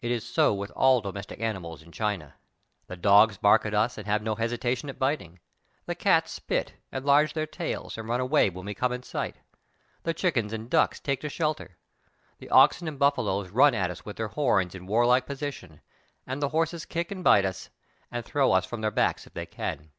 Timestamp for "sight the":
9.02-10.14